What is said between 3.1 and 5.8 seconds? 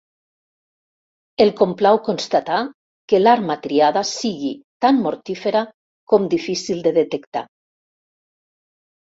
que l'arma triada sigui tan mortífera